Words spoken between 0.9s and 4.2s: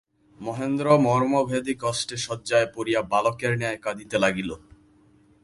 মর্মভেদী কষ্টে শয্যায় পড়িয়া বালকের ন্যায় কাঁদিতে